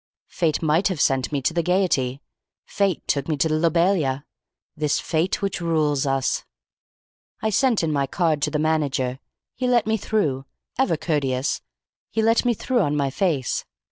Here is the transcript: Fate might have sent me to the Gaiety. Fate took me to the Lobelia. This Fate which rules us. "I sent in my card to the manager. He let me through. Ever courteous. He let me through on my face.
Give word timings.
Fate 0.29 0.63
might 0.63 0.87
have 0.87 0.99
sent 0.99 1.31
me 1.31 1.43
to 1.43 1.53
the 1.53 1.61
Gaiety. 1.61 2.21
Fate 2.65 3.07
took 3.07 3.27
me 3.27 3.37
to 3.37 3.47
the 3.47 3.55
Lobelia. 3.59 4.25
This 4.75 4.99
Fate 4.99 5.43
which 5.43 5.61
rules 5.61 6.07
us. 6.07 6.43
"I 7.43 7.51
sent 7.51 7.83
in 7.83 7.91
my 7.91 8.07
card 8.07 8.41
to 8.41 8.49
the 8.49 8.57
manager. 8.57 9.19
He 9.53 9.67
let 9.67 9.85
me 9.85 9.97
through. 9.97 10.45
Ever 10.79 10.97
courteous. 10.97 11.61
He 12.09 12.23
let 12.23 12.45
me 12.45 12.55
through 12.55 12.79
on 12.79 12.95
my 12.97 13.11
face. 13.11 13.63